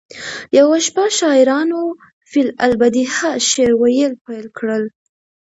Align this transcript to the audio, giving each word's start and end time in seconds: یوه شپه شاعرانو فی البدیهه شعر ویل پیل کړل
یوه 0.57 0.77
شپه 0.85 1.05
شاعرانو 1.19 1.81
فی 2.29 2.39
البدیهه 2.65 3.31
شعر 3.49 3.71
ویل 3.81 4.13
پیل 4.25 4.45
کړل 4.57 4.83